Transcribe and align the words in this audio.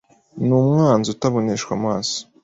Ni 0.45 0.53
umwanzi 0.61 1.07
utaboneshwa 1.13 1.71
amaso. 1.79 2.17